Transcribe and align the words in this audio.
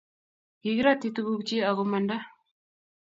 kigiratyi 0.61 1.07
tungukchi 1.15 1.55
ago 1.69 1.83
Manda 1.91 2.17